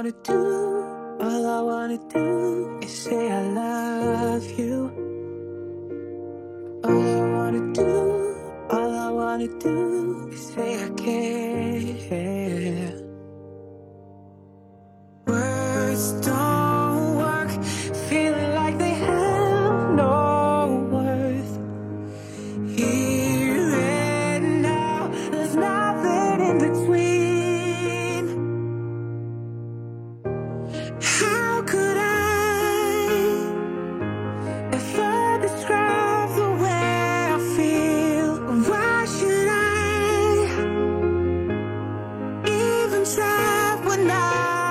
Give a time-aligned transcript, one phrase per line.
[0.00, 0.32] wanna do,
[1.20, 4.90] all I wanna do is say I love you.
[6.84, 8.34] All I wanna do,
[8.70, 13.09] all I wanna do is say I care.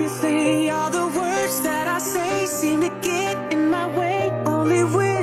[0.00, 4.30] Obviously all the words that I say seem to get in my way?
[4.46, 5.19] Only wish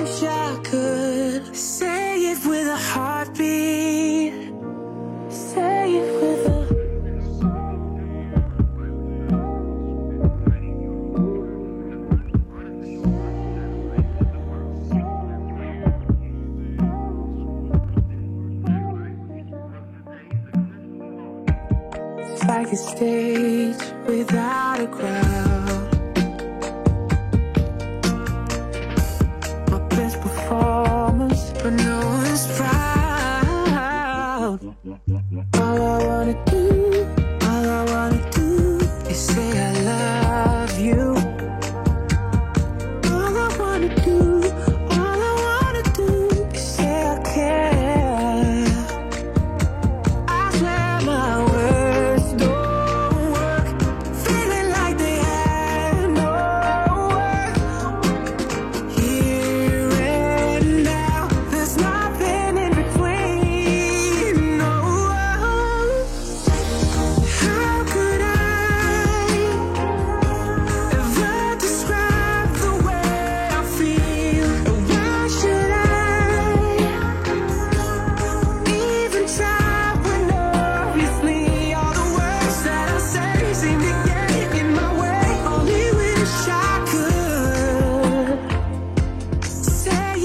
[22.47, 23.75] like a stage
[24.07, 25.56] without a crowd.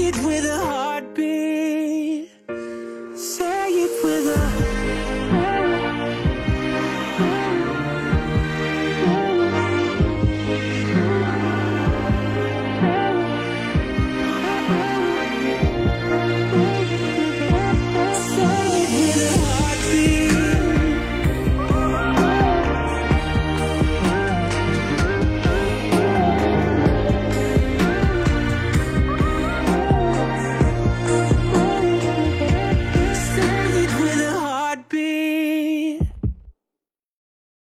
[0.03, 0.42] it with